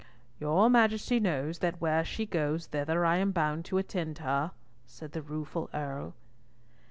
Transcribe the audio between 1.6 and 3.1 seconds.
where she goes thither